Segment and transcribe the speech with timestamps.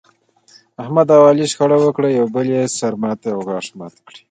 [0.81, 4.17] احمد او علي شخړه وکړه، یو بل یې سر ماتی او غاښ ماتی کړل.